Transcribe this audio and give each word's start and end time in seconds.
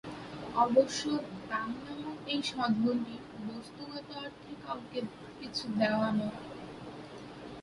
অবশ্য 0.55 1.01
দান 1.49 1.69
নামক 1.83 2.19
এই 2.27 2.41
সদগুণটি 2.49 3.15
বস্ত্তগত 3.45 4.09
অর্থে 4.19 4.51
কাউকে 4.63 4.99
কিছু 5.39 5.65
দেয়া 5.79 6.09
নয়। 6.11 6.37